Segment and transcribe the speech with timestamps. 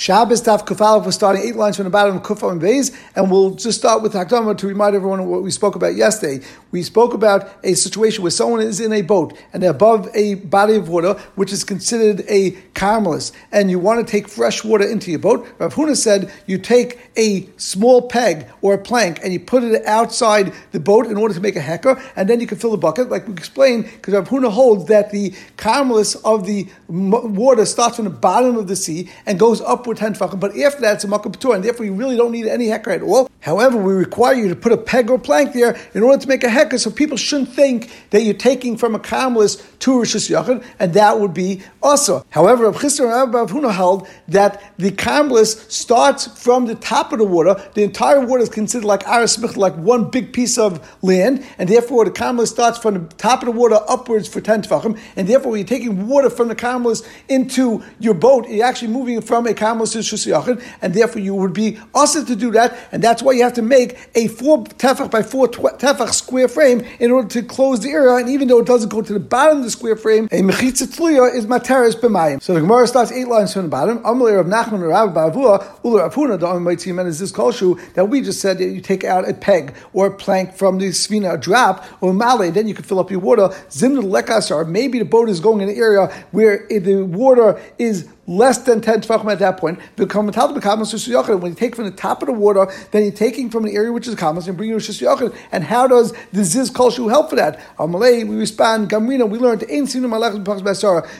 [0.00, 3.30] Shabbos Daf Kufalov, we're starting eight lines from the bottom of Kufal and Beis, and
[3.30, 6.42] we'll just start with Hakdama to remind everyone what we spoke about yesterday.
[6.70, 10.36] We spoke about a situation where someone is in a boat and they're above a
[10.36, 14.88] body of water, which is considered a carmelist, and you want to take fresh water
[14.88, 15.46] into your boat.
[15.58, 19.84] Rav Huna said you take a small peg or a plank and you put it
[19.84, 22.78] outside the boat in order to make a hecker, and then you can fill the
[22.78, 27.96] bucket, like we explained, because Rav Huna holds that the carmelist of the water starts
[27.96, 31.04] from the bottom of the sea and goes upward 10 tefachim, but after that it's
[31.04, 33.30] a makkah and therefore you really don't need any hecker at all.
[33.40, 36.44] However, we require you to put a peg or plank there in order to make
[36.44, 40.62] a hecker, so people shouldn't think that you're taking from a carmelist to Rishis Yachid,
[40.78, 42.24] and that would be also.
[42.30, 47.18] However, Rav Chisda and Rav Huna held that the carmelist starts from the top of
[47.18, 47.56] the water.
[47.72, 52.04] The entire water is considered like Aris like one big piece of land, and therefore
[52.04, 55.56] the carmelist starts from the top of the water upwards for 10 tefachim, and therefore
[55.56, 59.54] you're taking water from the carmelist into your boat, you're actually moving it from a
[59.54, 63.54] carmelist and therefore you would be asked to do that, and that's why you have
[63.54, 67.90] to make a four tefach by four tefach square frame in order to close the
[67.90, 70.40] area, and even though it doesn't go to the bottom of the square frame, a
[70.40, 72.42] mechitza tluya is materis b'mayim.
[72.42, 73.98] So the Gemara starts eight lines from the bottom.
[74.00, 78.20] Amalei of Nachman Rav Bavua Ula Rapuna the Mighty Men is this kolshu that we
[78.20, 81.38] just said that you take out a peg or a plank from the svina, a
[81.38, 83.48] drop or a malay, then you can fill up your water.
[83.68, 84.68] Zimna lekasar.
[84.68, 89.02] Maybe the boat is going in an area where the water is less than 10
[89.02, 89.78] tefachim at that point.
[89.96, 93.92] When you take from the top of the water, then you're taking from an area
[93.92, 97.36] which is kamas and bringing it to And how does the Ziz Kolshu help for
[97.36, 97.58] that?
[97.76, 99.62] Amalei, we respond, Gamrina, we learned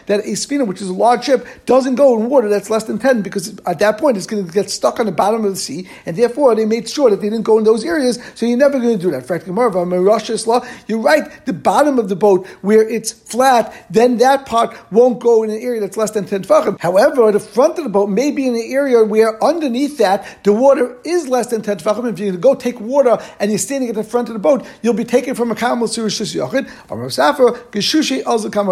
[0.06, 2.98] that a spina, which is a large ship, doesn't go in water that's less than
[2.98, 5.56] 10 because at that point it's going to get stuck on the bottom of the
[5.56, 5.88] sea.
[6.06, 8.18] And therefore, they made sure that they didn't go in those areas.
[8.34, 9.26] So you're never going to do that.
[9.26, 14.76] Erashis law, You're right, the bottom of the boat where it's flat, then that part
[14.92, 16.78] won't go in an area that's less than 10 tefachim.
[16.90, 20.52] However, the front of the boat may be in an area where underneath that the
[20.52, 22.10] water is less than 10 tefachim.
[22.10, 24.40] If you're going to go take water and you're standing at the front of the
[24.40, 26.66] boat, you'll be taken from a camel to Rishis Yachid.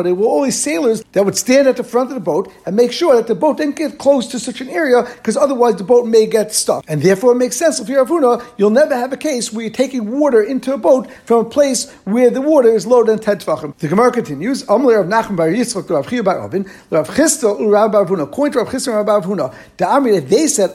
[0.03, 2.91] There were always sailors that would stand at the front of the boat and make
[2.91, 6.05] sure that the boat didn't get close to such an area because otherwise the boat
[6.05, 6.85] may get stuck.
[6.89, 9.73] And therefore it makes sense if you're Avuna, you'll never have a case where you're
[9.73, 13.39] taking water into a boat from a place where the water is lower than 10
[13.39, 13.79] tefachim.
[13.79, 18.25] The Gemara continues, of Nachman Bar Yitzchak, Rav Chia Bar Avin, Rav Chisda, Rav Huna.
[18.25, 20.73] According to Rav Chisda Rav Huna, the Amri they said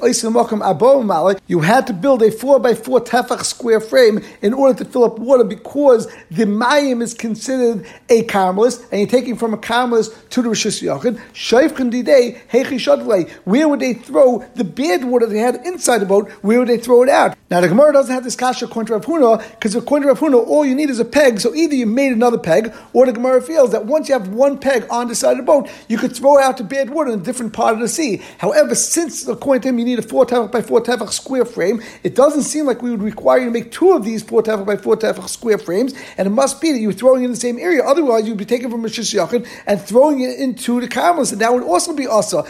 [1.48, 5.04] you had to build a four by four tefach square frame in order to fill
[5.04, 10.30] up water because the mayim is considered a carmelist, and you're taking from a carmelist
[10.30, 11.20] to the Rishis Yachid.
[11.34, 13.30] Shaifkan Didei Hechi Shadlei.
[13.46, 16.30] Where would they throw the bad water they had inside the boat?
[16.42, 17.38] Where would they throw it out?
[17.50, 20.20] Now the Gemara doesn't have this kasha according to Rav Huna because according to Rav
[20.20, 21.40] Huna, all you need is a peg.
[21.40, 24.58] So either you made another peg, or the Gemara feels that once you have one
[24.58, 27.20] peg on the side of the boat, you could throw out the bad water in
[27.20, 28.22] a different part of the sea.
[28.38, 31.82] However, since according to him you need a four tefach by four tefach square frame,
[32.04, 34.66] it doesn't seem like we would require you to make two of these four tefach
[34.66, 37.58] by four tefach square frames, and it must be that you're throwing in the same
[37.58, 37.84] area.
[37.84, 41.54] Otherwise, you'd be taking from Rishis Yachid and throwing it into the camels, and that
[41.54, 42.44] would also be asa.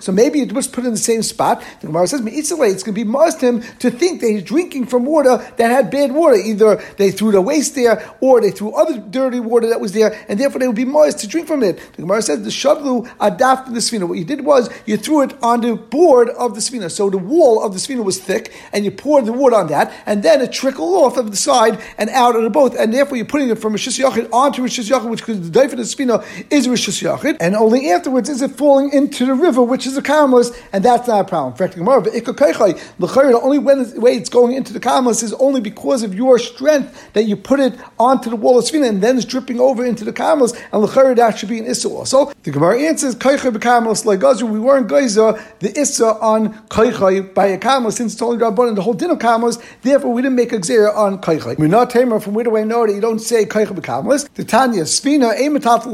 [0.00, 1.62] So maybe you just put it in the same spot.
[1.80, 5.04] The Gemara says, it's going to be must him to think that he's drinking from
[5.04, 6.36] water that had bad water.
[6.36, 10.24] Either they threw the waste there, or they threw other dirty water that was there,
[10.28, 11.78] and therefore they would be moist to drink from it.
[11.96, 12.50] The Gemara says the
[12.84, 14.08] shadlu adaf the svina.
[14.08, 16.90] What you did was you threw it on the board of the svina.
[16.90, 19.92] So the wall of the svina was thick, and you poured the wood on that,
[20.06, 23.16] and then it trickled off of the side and out of the boat, and therefore
[23.16, 25.76] you're putting it from a Yachid onto a Yachid, which because the day of the
[25.78, 29.96] svina is Rishis Yachid, and only afterwards is it falling into the river, which is
[29.96, 31.52] a Karmelis, and that's not a problem.
[31.52, 31.84] In fact, the
[33.04, 37.24] the only way it's going into the Karmelis is only because of your strength that
[37.24, 40.12] you put it onto the wall of svina, and then it's dripping over into the
[40.12, 42.32] Karmelis, and l'chayr that should be an issa also.
[42.42, 43.14] The Gemara answers,
[44.04, 48.38] like us, we weren't geyser the issa on kaichai by a kamal since it's only
[48.38, 49.62] rabbanon the whole din of kamals.
[49.82, 51.58] Therefore, we didn't make a gzera on kaichai.
[51.58, 54.28] We're not tamer from where do I know that you don't say kaichai b'kamals?
[54.34, 55.84] The Tanya svina ematat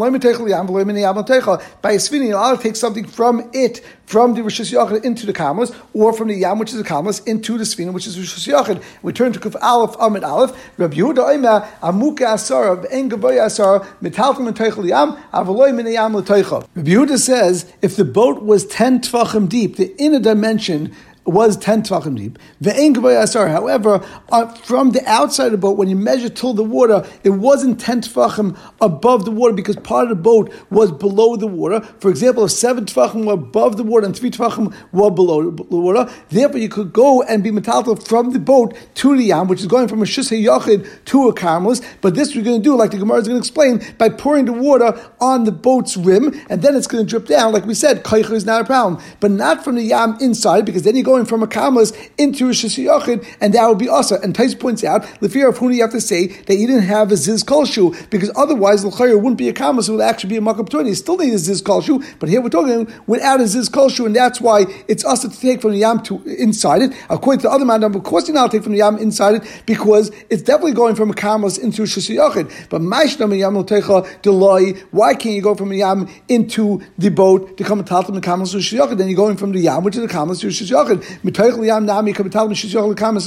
[1.82, 3.80] By a svina, allowed to take something from it
[4.10, 7.20] from the Rishis Yachid into the Kamas, or from the Yam, which is the Kamas,
[7.26, 8.82] into the Sfina, which is Rishis Yachid.
[9.02, 13.86] We turn to Kuf Aleph, Amid Aleph, Rabbi Yehuda Oima, Amuka Asara, En Gavoy Asara,
[14.02, 16.66] Metalchim and Teichel Yam, L'Teichel.
[16.76, 20.94] Rabbi Yehuda says, if the boat was 10 Tvachim deep, the inner dimension
[21.24, 22.38] was 10 tvachim deep.
[22.62, 23.48] Ve'en asar.
[23.48, 27.30] However, uh, from the outside of the boat, when you measure till the water, it
[27.30, 31.80] wasn't 10 tvachim above the water because part of the boat was below the water.
[32.00, 35.76] For example, if 7 tvachim were above the water and 3 tvachim were below the
[35.76, 39.60] water, therefore you could go and be metaltal from the boat to the yam, which
[39.60, 41.84] is going from a shisei yachid to a carmelist.
[42.00, 44.46] But this we're going to do, like the Gemara is going to explain, by pouring
[44.46, 47.52] the water on the boat's rim, and then it's going to drip down.
[47.52, 50.82] Like we said, kaicher is not a problem, but not from the yam inside, because
[50.82, 54.20] then you're going from a carmelist into a shisei yachid, and that would be also.
[54.20, 57.12] And Tais points out, fear of whom you have to say that you didn't have
[57.12, 60.40] a ziz kolshu, because otherwise the wouldn't be a carmelist, it would actually be a
[60.40, 64.06] makab You still need a ziz kolshu, but here we're talking without a ziz kolshu,
[64.06, 66.92] and that's why it's us to take from the yam to inside it.
[67.08, 69.62] According to the other man, of course you're not take from the yam inside it
[69.66, 72.68] because it's definitely going from a carmelist into a shasiyachid.
[72.68, 74.72] But maishnam yam Lotecha delay.
[74.90, 78.20] Why can't you go from the yam into the boat to come and talk the
[78.20, 78.98] carmelist to shasiyachid?
[78.98, 80.99] Then you're going from the yam, which is the carmelist to shasiyachid.
[81.22, 81.30] The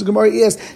[0.04, 0.30] Gemara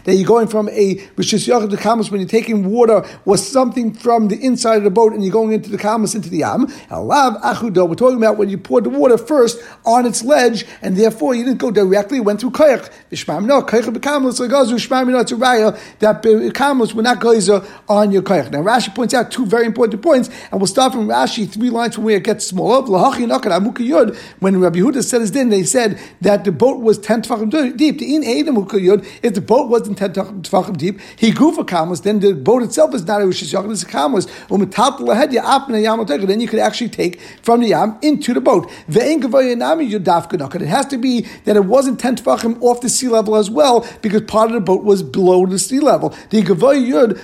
[0.05, 4.29] that you're going from a shasiyachid to carmelist when you're taking water was something from
[4.29, 6.67] the inside of the boat and you're going into the carmelist into the yam.
[6.91, 7.89] Alav achudo.
[7.89, 11.45] We're talking about when you poured the water first on its ledge and therefore you
[11.45, 12.91] didn't go directly, went through kayak.
[13.11, 17.65] Vishmam no kayak bekamelus legazu shmam no it's a raya that bekamelus were not geyser
[17.89, 18.51] on your kayak.
[18.51, 21.95] Now Rashi points out two very important points, and we'll start from Rashi three lines
[21.95, 22.79] from where it gets smaller.
[22.79, 27.99] When Rabbi Huda said his din, they said that the boat was ten tefachim deep.
[27.99, 32.03] The in yud, if the boat wasn't ten tefachim deep, he grew for kamelus.
[32.03, 34.27] Then the boat itself is not a rishis yachid; it's a kamelus.
[34.51, 38.71] Um, then you could actually take from the yam into the boat.
[38.89, 43.87] It has to be that it wasn't ten tefachim off the sea level as well,
[44.01, 46.15] because part of the boat was below the sea level.
[46.31, 47.19] The Yud,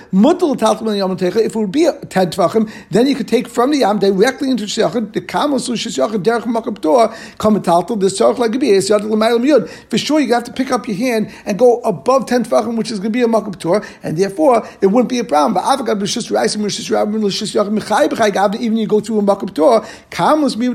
[1.37, 4.51] if it would be a ten tefachim, then you could take from the Yam directly
[4.51, 9.89] into Shechad, the Kamos Shechad, Derech Makaptor, Kamatalto, the Sarach Lagabi, Yad Lamaylam Yud.
[9.89, 12.91] For sure, you have to pick up your hand and go above ten tefachim, which
[12.91, 15.53] is going to be a makom Makaptor, and therefore it wouldn't be a problem.
[15.53, 15.63] But
[18.61, 19.21] even you go through a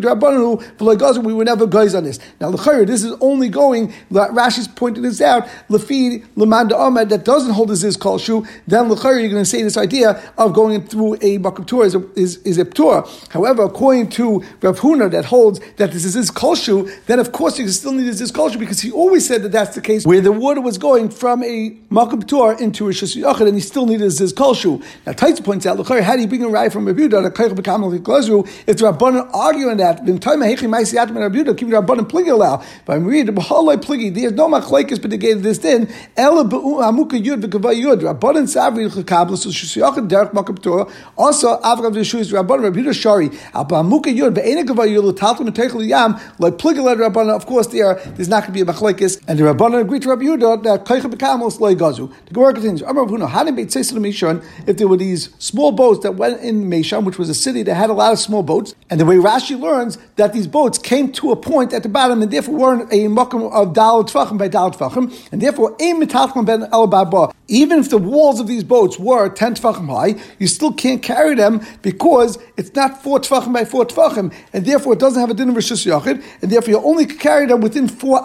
[0.00, 2.18] Drabbanu, V'Lagazim, we were never guys on this.
[2.40, 7.52] Now, the this is only going, Rashi's pointing this out, Lafid, Lamanda Ahmed, that doesn't
[7.52, 11.14] hold his call shoe, then Lachari, you're going to say this idea of going through
[11.14, 13.06] a Makam Torah is a, is, is a Torah.
[13.30, 17.32] However, according to Rav Huna that holds that this is his kol shoe, then of
[17.32, 20.06] course you still need his kol shoe because he always said that that's the case
[20.06, 23.60] where the water was going from a Makam Torah into a Shas Yachid and he
[23.60, 24.80] still needed his kol shoe.
[25.04, 27.52] Now Taitz points out, how do you bring a right from Rav Yudah to Kaich
[27.52, 31.74] B'Kamal Glazru if the Rabbanan arguing that, then time Hechi Maisi Rav Yudah, keep the
[31.74, 32.62] Rabbanan pligi allow.
[32.84, 37.42] But I'm reading, B'Halai pligi, there's no machlaikis but gave this in, Ela Amuka Yud
[37.42, 40.86] V'Kavay Yud, Rabbanan Savri L'Chakabla, so Shas Derek Makam Torah,
[41.18, 45.84] also Avrav Yeshu is Rabbanan, Rav Yudah Shari, Abba Amuka Yud, Ve'ena Kavay Yud, Teichel
[45.88, 49.38] Yam, like Pligalet Rabbanan, of course there, there's not going to be a machlaikis, and
[49.38, 52.12] the Rabbanan agreed to Rabbi Yudah that Kaich B'Kamal Sloi Gazu.
[52.26, 55.72] The Gemara continues, Amar Huna, how did Beit Seisel Mishon, if there were these small
[55.72, 58.42] boats that went in Meshon, which was a city that had a lot of small
[58.42, 61.88] boats, and the way Rashi learns that these boats came to a point at the
[61.88, 65.92] bottom and therefore weren't a makom of Dal Tvachim by Dal Tvachim, and therefore a
[65.94, 67.32] Mitachim ben El Baba.
[67.48, 71.34] Even if the walls of these boats were 10 Tvachim high, you still can't carry
[71.34, 75.34] them because it's not 4 Tvachim by 4 Tvachim, and therefore it doesn't have a
[75.34, 78.22] din of Rishis Yachid, and therefore you only carry them within 4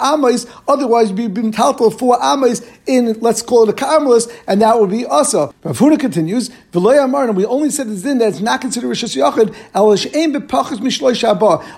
[0.68, 4.90] Otherwise you'd be entitled 4 Amais in, let's call it a Carmelist, and that would
[4.90, 5.54] be Asa.
[5.64, 8.88] Rav Huna continues, V'loy Amar, and we only said this din that it's not considered
[8.88, 9.56] Rishis Yachid,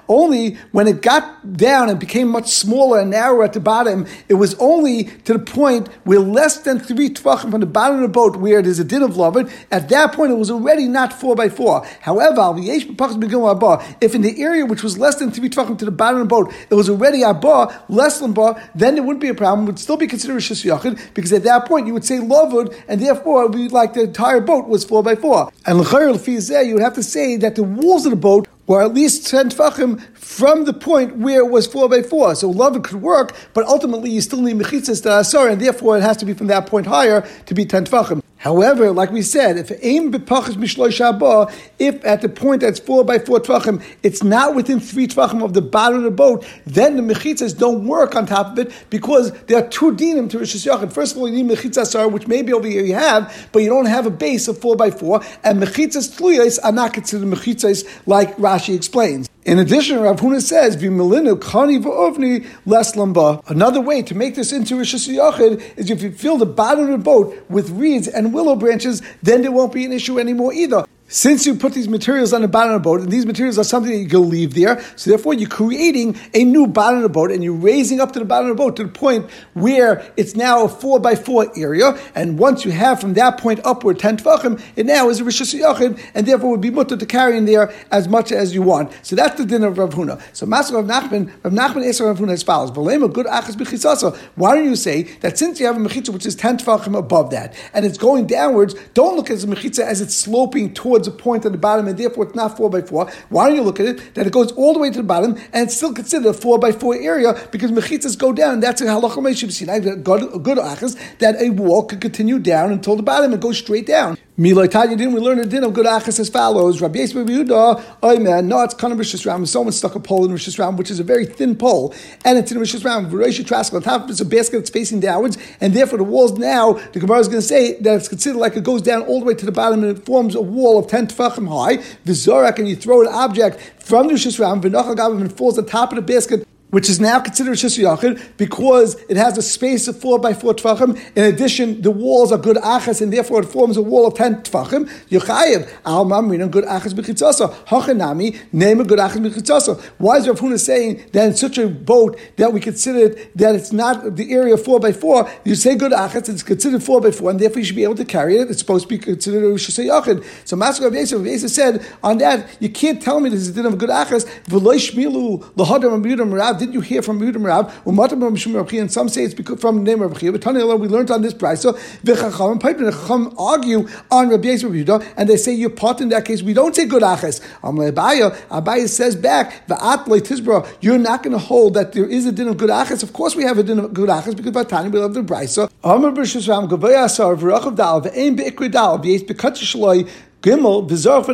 [0.07, 4.35] only when it got down and became much smaller and narrower at the bottom, it
[4.35, 8.07] was only to the point where less than three tvachim from the bottom of the
[8.07, 11.35] boat, where there's a din of lovin, at that point it was already not four
[11.35, 11.85] by four.
[12.01, 16.27] However, if in the area which was less than three tvachim to the bottom of
[16.27, 18.33] the boat, it was already abba, less than
[18.75, 19.67] then it wouldn't be a problem.
[19.67, 22.75] It would still be considered shis yachid, because at that point you would say lovud,
[22.87, 25.51] and therefore it would be like the entire boat was four by four.
[25.65, 28.93] And l'chayr you would have to say that the walls of the boat or at
[28.93, 32.35] least 10 tefachim from the point where it was 4 by 4.
[32.35, 36.03] So love could work, but ultimately you still need mechitzas to asar, and therefore it
[36.03, 38.21] has to be from that point higher to be 10 tefachim.
[38.37, 43.17] However, like we said, if aim bepachas shabah, if at the point that's four by
[43.17, 47.13] four tvachim, it's not within three tvachim of the bottom of the boat, then the
[47.13, 50.93] mechitzas don't work on top of it because there are two dinim to Rishis Yachid.
[50.93, 53.85] First of all, you need mechitzas which maybe over here you have, but you don't
[53.85, 58.35] have a base of four by four, and mechitzas tluyas are not considered mechitzas like
[58.37, 59.27] Rashi explains.
[59.47, 64.51] In addition, Rav Huna says, "V'melinu kani v'ovni less lamba." Another way to make this
[64.51, 68.33] into a Yachid is if you fill the bottom of the boat with reeds and
[68.33, 70.83] willow branches, then there won't be an issue anymore either.
[71.07, 73.63] Since you put these materials on the bottom of the boat, and these materials are
[73.63, 77.09] something that you can leave there, so therefore you're creating a new bottom of the
[77.09, 80.11] boat, and you're raising up to the bottom of the boat to the point where
[80.17, 83.99] it's now a four by four area, and once you have from that point upward
[83.99, 87.37] ten tvachim, it now is a rishus yachid, and therefore would be mutter to carry
[87.37, 88.91] in there as much as you want.
[89.01, 90.21] So that's the dinner of Rav Huna.
[90.33, 94.17] So Master Rav Nachman, Rav Nachman is Rav Huna as follows: good achas.
[94.35, 97.31] Why don't you say that since you have a mechitza which is ten tvachim above
[97.31, 101.11] that, and it's going downwards, don't look at the mechitza as it's sloping towards a
[101.11, 103.11] point at the bottom, and therefore it's not four by four.
[103.29, 105.35] Why don't you look at it that it goes all the way to the bottom
[105.53, 108.61] and it's still considered a four by four area because mechitzas go down.
[108.61, 113.33] That's a halacha good, good achas that a wall could continue down until the bottom
[113.33, 114.17] and go straight down.
[114.37, 116.79] Miloi didn't we learn a din of good achas as follows.
[116.79, 119.43] Rabbi Yisrael Yehuda, oh man, no, it's kind of Rishis Ram.
[119.47, 121.91] Someone stuck a pole in Rishis Ram, which is a very thin pole,
[122.23, 123.09] and it's in Rishis Ram.
[123.09, 126.37] V'roishi Trask on top of it's a basket that's facing downwards, and therefore the walls
[126.37, 129.19] now, the Gemara is going to say that it's considered like it goes down all
[129.19, 131.77] the way to the bottom and it forms a wall of 10 tefachim high.
[132.05, 135.65] The Zorak, and you throw an object from the Rishis Ram, v'nachal and falls on
[135.65, 139.87] top of the basket which is now considered Shis Yachid because it has a space
[139.87, 140.99] of four by four tvachim.
[141.15, 144.41] In addition, the walls are good achas, and therefore it forms a wall of ten
[144.41, 144.89] tvachim.
[145.09, 149.81] Yochayev al mamrin good achas b'chitzasa hachanami name a good achas b'chitzasa.
[149.97, 153.55] Why is Rav Huna saying that in such a boat that we consider it, that
[153.55, 155.29] it's not the area four by four?
[155.45, 157.95] You say good achas, it's considered four by four, and therefore you should be able
[157.95, 158.49] to carry it.
[158.49, 160.25] It's supposed to be considered a Shis Yachid.
[160.45, 163.53] So Master Rav Yisrael, Yisrael said on that you can't tell me this is a
[163.53, 164.25] din of good achas.
[164.45, 167.71] V'loy shmilu lahadam amidam rav didn't you hear from Yehudim Rav?
[167.87, 171.21] And some say it's because from the name of Rabbi But Tanila, we learned on
[171.21, 171.61] this price.
[171.61, 176.09] So the Chacham and Chacham argue on Rabbi Yehuda, and they say you're part in
[176.09, 176.41] that case.
[176.41, 177.39] We don't say good aches.
[177.61, 180.67] Abaya, Abaya says back the Atle Tizbra.
[180.81, 183.03] You're not going to hold that there is a din of good aches.
[183.03, 185.21] Of course, we have a din of good aches because by Vatani we love the
[185.21, 185.69] brisa.
[185.83, 190.09] Amar B'Shus Ram Gavaya Asar V'Rachav Dal V'Ein Be'Ikri Dal V'Yes Bekat Shloi
[190.43, 191.27] Gimel, v'zor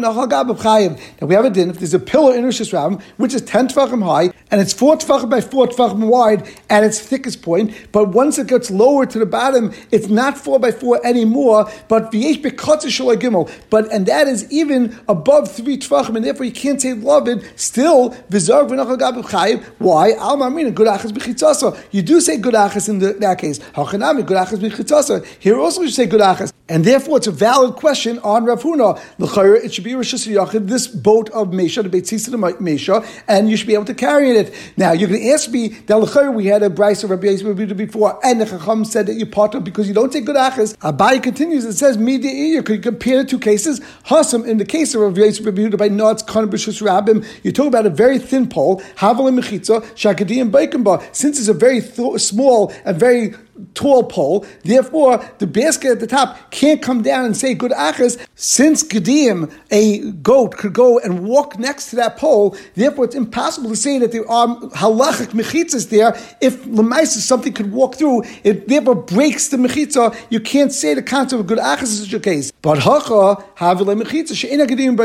[1.19, 3.67] Now we have a din, if there's a pillar in Rosh Hashanah, which is 10
[3.67, 8.10] tefachim high, and it's 4 tefachim by 4 tefachim wide at its thickest point, but
[8.10, 12.41] once it gets lower to the bottom, it's not 4 by 4 anymore, but v'yesh
[12.41, 13.51] bekotze gimel.
[13.69, 18.12] But, and that is even above 3 tefachim, and therefore you can't say loved, still,
[18.29, 20.12] v'nachal Why?
[20.13, 21.83] Al mamrin, good achas.
[21.91, 23.60] You do say good achas in the, that case.
[23.60, 25.25] Hachanami, good achas.
[25.39, 26.53] Here also you say good achas.
[26.69, 30.88] And therefore it's a valid question on Rav Huna it should be Rishis Yachid, this
[30.88, 34.53] boat of Mesha, the Beit Sisa Mesha, and you should be able to carry it.
[34.77, 37.77] Now, you're going to ask me, that L'chayr, we had a Bryce of Rabbi Yisrael
[37.77, 40.75] before, and the Chacham said that you part of because you don't take good achas.
[40.77, 43.79] Abai continues, it says, Midi you could compare the two cases.
[44.05, 47.86] Hasam, in the case of Rabbi Yisrael by Notz, Kana B'Shus Rabbim, you talk about
[47.86, 51.03] a very thin pole, Havel and Mechitza, Shakadi and Baikenba.
[51.15, 53.33] Since it's a very th- small and very
[53.74, 54.45] tall pole.
[54.63, 58.24] Therefore, the basket at the top can't come down and say good achas.
[58.36, 63.69] Since Gedim, a goat could go and walk next to that pole, therefore it's impossible
[63.69, 66.15] to say that there are halachic mechitzas there.
[66.41, 70.15] If lemaisa something could walk through, it therefore breaks the mechitza.
[70.29, 72.51] You can't say the concept of good achas such a case.
[72.62, 74.95] But hacha havile mechitza she'ena Gedim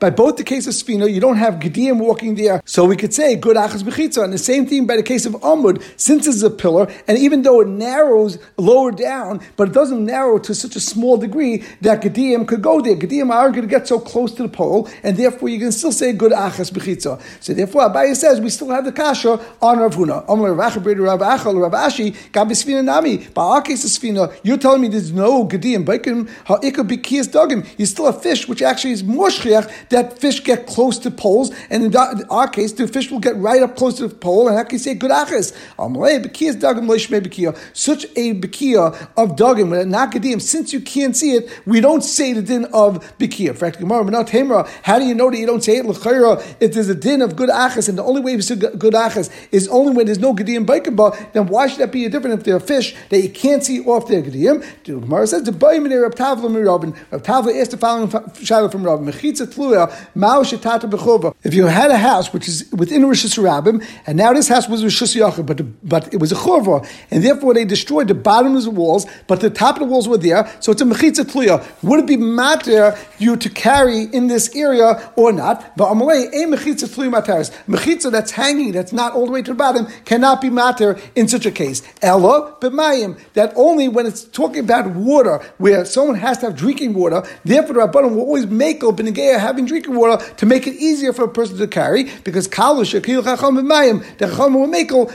[0.00, 3.12] By both the case of Sfina, you don't have Gedim walking there, so we could
[3.12, 4.22] say good achas mechitza.
[4.24, 7.42] And the same thing by the case of Amud, since it's a pillar, and even
[7.42, 12.02] though it narrows lower down, but it doesn't narrow to such a small degree that
[12.02, 12.94] Gedim could go there.
[12.94, 15.90] Gedim are going to get so close to the pole, and therefore you can still
[15.90, 17.20] say good achas bechitza.
[17.40, 20.26] So therefore, Abaye says we still have the kasha on Rav Huna.
[20.28, 23.18] Rav Achal, Rav Ashi, Gabisfina Nami.
[23.18, 27.66] Sfina, you're telling me there's no Gedim, Baikim, Ha'ikah Bikiyas Dogim.
[27.78, 31.50] You still have fish, which actually is more shriach, that fish get close to poles,
[31.70, 34.56] and in our case, the fish will get right up close to the pole, and
[34.56, 35.52] how can say good achas?
[35.78, 41.16] Amalei, Bikiyas Dogim, Leishme Bikiyah such a bikia of dogim with nakadim, since you can't
[41.16, 43.56] see it, we don't say the din of bikia.
[43.56, 45.86] fact, Gemara, not Tamra, how do you know that you don't say it?
[45.86, 48.94] L'chayra, if there's a din of good achas, and the only way we say good
[48.94, 52.38] achas is only when there's no gedim baikamba, then why should that be a different
[52.38, 54.64] if there are fish that you can't see off their gedim?
[54.84, 56.96] The Gemara says the bayim Rab Tavla mirabin.
[57.10, 58.10] Rab Tavla asked the following
[58.42, 61.34] shadow from Rabin: Mechitza tluya mao shetata bechova.
[61.44, 64.82] If you had a house which is within Rosh Hashanah, and now this house was
[64.82, 68.70] Rosh but but it was a chorva, and therefore they destroyed the bottom of the
[68.70, 71.64] walls, but the top of the walls were there, so it's a mechitza tluya.
[71.82, 75.76] Would it be matter you to carry in this area or not?
[75.76, 77.50] But amalei a mechitza tluya materis.
[77.66, 81.28] Mechitza that's hanging, that's not all the way to the bottom, cannot be matter in
[81.28, 81.82] such a case.
[82.02, 86.94] Ella b'mayim that only when it's talking about water, where someone has to have drinking
[86.94, 87.22] water.
[87.44, 91.24] Therefore, the rabbanon will always make up having drinking water to make it easier for
[91.24, 95.08] a person to carry, because kalush akil chacham b'mayim the chacham will make up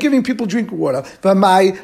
[0.00, 1.02] giving people drinking water.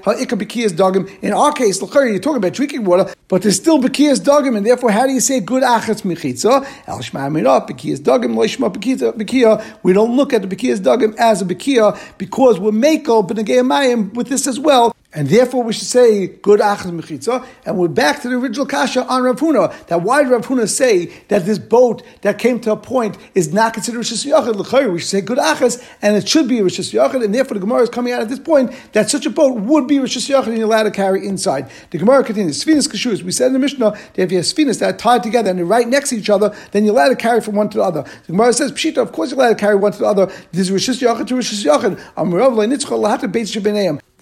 [0.03, 1.09] Ha'ika bekiyas dagim.
[1.23, 4.91] In our case, you're talking about drinking water, but there's still bekiyas dagim, and therefore,
[4.91, 6.67] how do you say good achatz mechitza?
[6.87, 9.65] El shma aminah bekiyas dagim loishma bekiya.
[9.83, 14.29] We don't look at the bekiyas dagim as a bekiya because we're mako b'negei with
[14.29, 14.95] this as well.
[15.15, 17.47] And therefore, we should say good achaz mechitza.
[17.67, 19.87] And we're back to the original kasha on Rav Huna.
[19.89, 23.53] That why did Rav Huna say that this boat that came to a point is
[23.53, 24.91] not considered rishis yachid?
[24.91, 27.23] We should say good achaz, and it should be rishis yachid.
[27.23, 29.87] And therefore, the Gemara is coming out at this point that such a boat would
[29.87, 31.71] be rishis yachid and you're allowed to carry inside.
[31.91, 32.65] The Gemara continues.
[32.65, 33.23] Sfinas kashus.
[33.23, 35.59] We said in the Mishnah that if you have sfinas that are tied together and
[35.59, 37.85] they're right next to each other, then you're allowed to carry from one to the
[37.85, 38.03] other.
[38.27, 38.97] The Gemara says pshita.
[38.97, 40.27] Of course, you're allowed to carry one to the other.
[40.53, 42.01] This is rishis yachid to rishis yachid.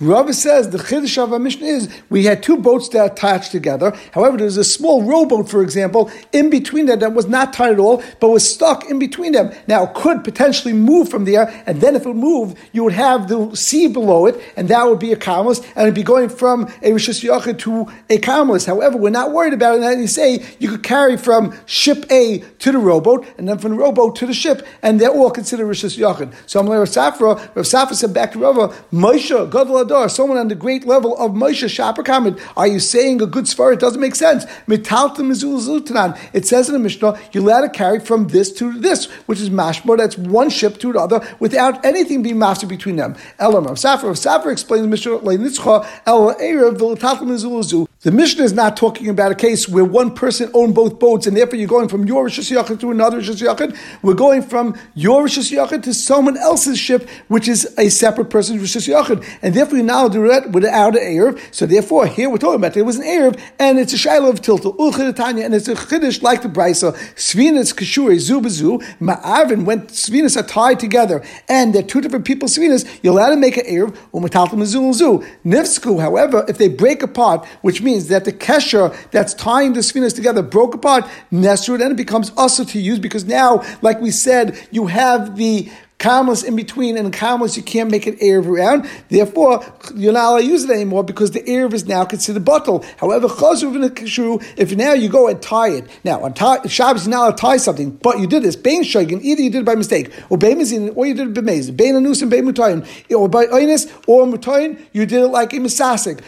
[0.00, 3.96] Rava says the chiddush of our mission is we had two boats that attached together.
[4.12, 7.78] However, there's a small rowboat, for example, in between them that was not tied at
[7.78, 9.52] all, but was stuck in between them.
[9.66, 13.28] Now, it could potentially move from there, and then if it moved, you would have
[13.28, 16.72] the sea below it, and that would be a karmelis, and it'd be going from
[16.82, 18.66] a rishis yachid to a karmelis.
[18.66, 19.82] However, we're not worried about it.
[19.82, 23.72] And you say you could carry from ship A to the rowboat, and then from
[23.72, 26.32] the rowboat to the ship, and they're all considered rishis yachid.
[26.46, 27.38] So I'm like Rav Safra.
[27.54, 31.68] Rav Safra said back to Rava, Moshe, Gadol someone on the great level of Moshe
[31.68, 33.72] Shaper Kamid, are you saying a good svar?
[33.72, 34.44] It doesn't make sense.
[34.68, 34.86] It
[36.46, 39.96] says in the Mishnah, you're allowed to carry from this to this, which is mashmor,
[39.96, 43.16] that's one ship to another, without anything being master between them.
[43.40, 44.14] Elam of Safar.
[44.14, 45.16] Safar explains the Mishnah,
[48.02, 51.36] the Mishnah is not talking about a case where one person owned both boats and
[51.36, 53.42] therefore you're going from your Rosh to another Rosh
[54.00, 58.88] We're going from your Rosh to someone else's ship, which is a separate person's Rosh
[59.42, 61.38] And therefore you're now do that without an Erev.
[61.54, 64.40] So therefore, here we're talking about there was an Erev, and it's a Shiloh of
[64.40, 66.94] Tiltal, Ulchidatanya, and it's a Chiddush like the Brisa.
[67.16, 72.88] Svinas Kashuri, Zubazu, Ma'arvin, when Svinas are tied together, and they're two different people, Svinas,
[73.02, 75.18] you're allowed to make an Erev, Umataltam Zu.
[75.44, 80.14] Nifsku, however, if they break apart, which means that the Kesher that's tying the Svinas
[80.14, 84.58] together broke apart, Nesru, then it becomes also to use because now, like we said,
[84.70, 85.70] you have the
[86.00, 88.88] Karmelis in between, and Karmelis you can't make an Erev around.
[89.10, 89.62] Therefore,
[89.94, 92.84] you're not allowed to use it anymore because the Erev is now considered bottle.
[92.96, 97.36] However, if now you go and tie it, now on tie, Shabbos you're not allowed
[97.36, 100.10] to tie something, but you did this, Bain Shagin, either you did it by mistake,
[100.30, 102.46] or Bain Mazin, or you did it by Mezin, Bain Anus and Bain
[103.14, 106.22] or by Einis, or Mutayin, you did it like a Misasik.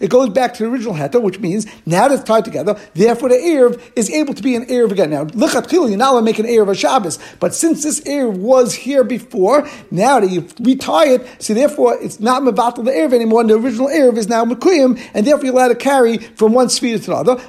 [0.00, 3.28] It goes back to the original Heta, which means now that it's tied together, therefore
[3.28, 5.10] the Erev is able to be an Erev again.
[5.10, 8.15] Now, Lichat you're not allowed to make an Erev of Shabbos, but since this Erev
[8.24, 9.68] was here before.
[9.90, 13.54] Now that you retie it, so therefore it's not Mavatal the Erev anymore, and the
[13.54, 17.12] original Erev is now Mekuyim, and therefore you're allowed to carry from one speed to
[17.12, 17.42] another.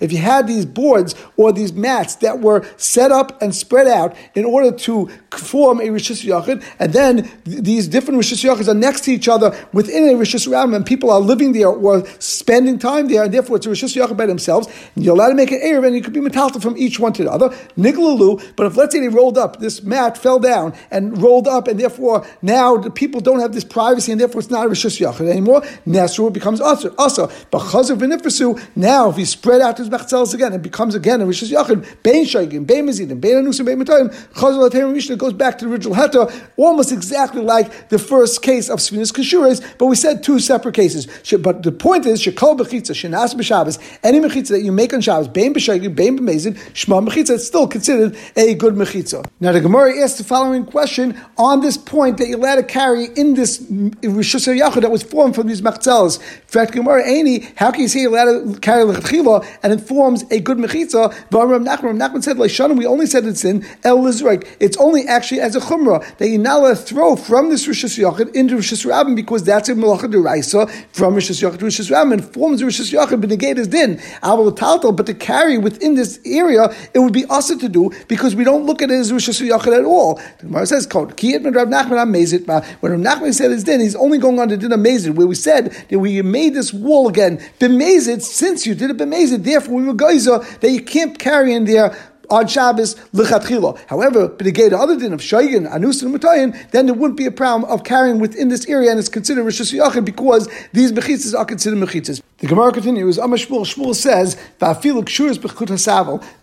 [0.00, 4.16] If you had these boards or these mats that were set up and spread out
[4.34, 9.02] in order to form a Rishis Yachid, and then these different Rishis Yachids are next
[9.02, 13.08] to each other within a Rishis Ram, and people are living there or spending time
[13.08, 15.60] there, and therefore it's a Rishis Yachid by themselves, and you're allowed to make an
[15.60, 17.48] Erev, and you could be metalta from each one to the other.
[17.76, 21.68] Niglalu, but if let's say they rolled up, this mat fell down and rolled up,
[21.68, 24.98] and therefore now the people don't have this privacy, and therefore it's not a Rishis
[24.98, 26.94] Yachid anymore, Nesru becomes Asa.
[26.98, 27.30] Asa.
[27.50, 31.26] But Chazav V'nifrasu, now if you spread out his Mechzelis again, it becomes again a
[31.26, 35.58] Rishis Yachid, Bein Shaygin, Bein Mazidim, Bein Anusim, Bein Matayim, Chazav Laterim Mishnah goes back
[35.58, 39.96] to the original Heta, almost exactly like the first case of Svinas Kashuris, but we
[39.96, 41.06] said two separate cases.
[41.38, 45.28] But the point is, Shekol Bechitza, Shenas B'Shabbos, any Mechitza that you make on Shabbos,
[45.28, 46.56] Bein B'Shaygin, Bein B'Mezin,
[46.96, 49.26] Shema Mechitza, it's still considered a good Mechitza.
[49.40, 53.06] Now the Gemara asked the following question on this point that you're allowed to carry
[53.16, 56.20] in this Rishus Yachid that was formed from these Machzelas.
[56.46, 60.24] fact, Gemara Aini, how can you say you're allowed to carry Lechila and it forms
[60.30, 61.12] a good Mechitza?
[61.30, 64.46] Ram Nachman, Nachman said, we only said it's in El Lizraik.
[64.60, 67.98] It's only actually as a Chumrah that you're not allowed to throw from this Rishus
[67.98, 72.24] Yachid into Rishus Rabbin because that's a Malacha Deraisa from Rishus Yachid to Rishus and
[72.24, 74.00] forms Rishus Yachid, but negate is din.
[74.22, 78.66] But to carry within this area, it would be us to do because we don't
[78.66, 80.14] look at it as Yachid at all.
[80.38, 82.64] The Gemara says, Rav Nachman.
[82.80, 85.34] When Rav Nachman said his din, he's only going on to din Amazit, where we
[85.34, 87.38] said that we made this wall again.
[87.58, 91.64] Bemazit, since you did it Bemazit, therefore we were geyser that you can't carry in
[91.64, 91.96] there
[92.30, 93.78] on Shabbos lechatchila.
[93.86, 97.70] However, again, other than of shayin, anus, and mutayin, then there wouldn't be a problem
[97.70, 101.78] of carrying within this area, and it's considered rishus yachid because these mechitzas are considered
[101.78, 102.22] mechitzas.
[102.38, 103.16] The Gemara continues.
[103.16, 104.36] Amashmul Shmuel says.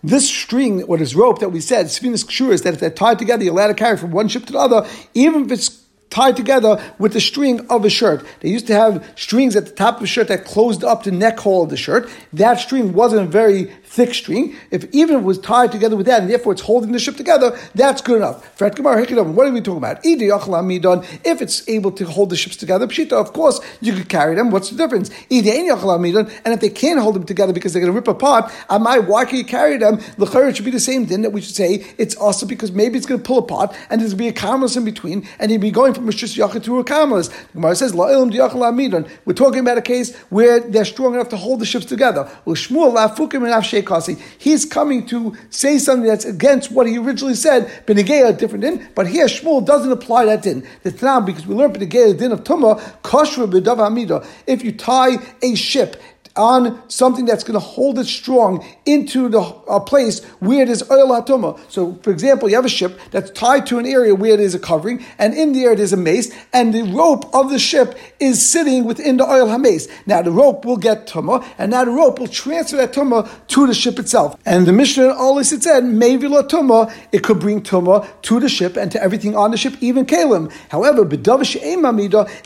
[0.02, 3.44] This string, or this rope that we said, sfinas kshuras, that if they're tied together,
[3.44, 6.80] you're allowed to carry from one ship to the other, even if it's tied together
[6.98, 8.24] with the string of a shirt.
[8.40, 11.10] They used to have strings at the top of the shirt that closed up the
[11.10, 12.08] neck hole of the shirt.
[12.32, 14.56] That string wasn't very thick string.
[14.70, 17.56] If even it was tied together with that, and therefore it's holding the ship together,
[17.74, 18.60] that's good enough.
[18.60, 18.80] What
[19.46, 20.00] are we talking about?
[20.04, 24.50] If it's able to hold the ships together, pshita, of course, you could carry them.
[24.50, 25.10] What's the difference?
[25.30, 28.98] And if they can't hold them together because they're going to rip apart, am I,
[28.98, 30.00] why can you carry them?
[30.18, 33.06] The should be the same din that we should say it's also because maybe it's
[33.06, 35.60] going to pull apart and there's going to be a karmelis in between, and you'd
[35.60, 36.84] be going from a shus to a.
[36.84, 41.66] The Gemara says, We're talking about a case where they're strong enough to hold the
[41.66, 42.28] ships together.
[44.38, 49.06] He's coming to say something that's against what he originally said, Benegea, different din, but
[49.06, 50.66] here Shmuel doesn't apply that din.
[50.82, 54.26] The Tanam, because we learned Benegea, din of Tumah, Kashra B'dav Hamida.
[54.46, 56.00] If you tie a ship
[56.36, 60.88] on something that's going to hold it strong into the a place where it is
[60.90, 61.58] oil hatuma.
[61.70, 64.54] So, for example, you have a ship that's tied to an area where it is
[64.54, 67.96] a covering, and in there it is a mace, and the rope of the ship
[68.20, 69.88] is sitting within the oil hamace.
[70.06, 73.66] Now the rope will get tuma, and now the rope will transfer that tuma to
[73.66, 74.38] the ship itself.
[74.44, 78.76] And the Mishnah always said, maybe la tuma, it could bring tuma to the ship
[78.76, 80.52] and to everything on the ship, even kalim.
[80.68, 81.06] However,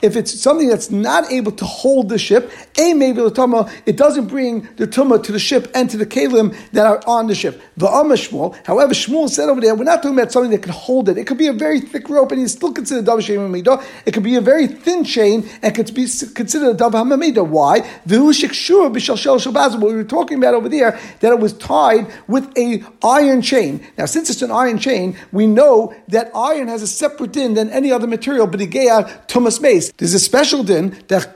[0.02, 3.96] if it's something that's not able to hold the ship, a maybe la tuma it
[3.96, 7.34] doesn't bring the tumah to the ship and to the kalim that are on the
[7.34, 7.60] ship.
[7.76, 11.08] The Shmuel, however, Shmuel said over there, we're not talking about something that could hold
[11.08, 11.18] it.
[11.18, 13.84] It could be a very thick rope and he's still considered dav midah.
[14.06, 17.46] It could be a very thin chain and could be considered a dav hamamidah.
[17.46, 17.88] Why?
[18.06, 18.18] We
[19.94, 23.86] were talking about over there, that it was tied with a iron chain.
[23.96, 27.70] Now, since it's an iron chain, we know that iron has a separate din than
[27.70, 29.92] any other material, but tumas mace.
[29.92, 31.34] There's a special din that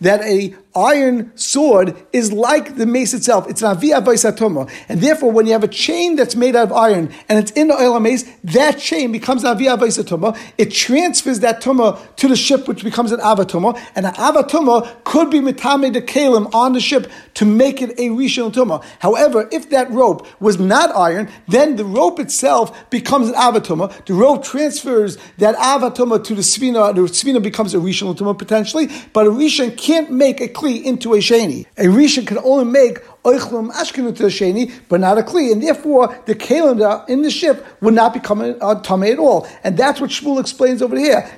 [0.00, 3.48] that a iron sword is like the mace itself.
[3.48, 4.70] It's an avia vaisatoma.
[4.88, 7.68] And therefore, when you have a chain that's made out of iron and it's in
[7.68, 10.38] the oil mace, that chain becomes an avia vaisatoma.
[10.58, 13.78] It transfers that tuma to the ship, which becomes an avatuma.
[13.94, 18.08] And an avatuma could be mitame the kalim on the ship to make it a
[18.08, 18.82] rishon tuma.
[19.00, 24.04] However, if that rope was not iron, then the rope itself becomes an avatoma.
[24.06, 26.94] The rope transfers that avatoma to the svina.
[26.94, 31.18] The svina becomes a rishon tuma potentially, but a rishon can't make a into a
[31.18, 31.66] sheni.
[31.76, 35.62] A rishon can only make oichlum ashkenu to the sheni, but not a kli, and
[35.62, 39.46] therefore the kalim in the ship would not become a uh, tame at all.
[39.62, 41.28] And that's what Shmuel explains over here.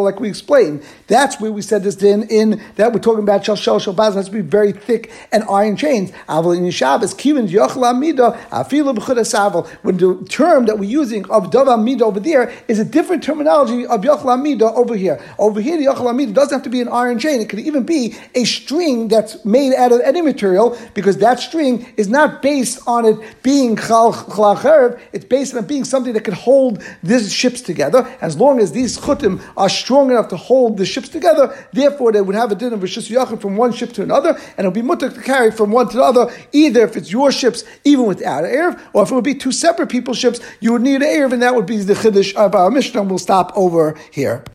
[0.00, 3.56] Like we explained, that's where we said this din in that we're talking about shal
[3.56, 6.10] shal shal baz has to be very thick and iron chains.
[6.10, 7.50] in Shabbos kivin
[7.98, 8.38] mida
[9.82, 13.86] When the term that we're using of davam mida over there is a different terminology
[13.86, 15.20] of yochla mida over here.
[15.38, 17.84] Over here, the yochla mida doesn't have to be an iron chain; it could even
[17.84, 22.78] be a string that's made out of any material because that string is not based
[22.86, 27.32] on it being chal chalacherev, it's based on it being something that can hold these
[27.32, 28.06] ships together.
[28.20, 32.20] As long as these chutim are strong enough to hold the ships together, therefore they
[32.20, 34.74] would have a din of Rishis Yachid from one ship to another, and it would
[34.74, 38.06] be mutter to carry from one to the other, either if it's your ships, even
[38.06, 41.02] without an Erev, or if it would be two separate people's ships, you would need
[41.02, 43.02] an Erev, and that would be the Chiddush of our Mishnah.
[43.02, 44.44] We'll stop over here.